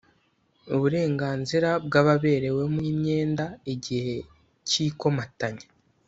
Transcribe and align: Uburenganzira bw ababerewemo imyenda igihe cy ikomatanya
Uburenganzira 0.75 1.69
bw 1.85 1.93
ababerewemo 2.01 2.79
imyenda 2.91 3.45
igihe 3.73 4.15
cy 4.67 4.73
ikomatanya 4.87 5.65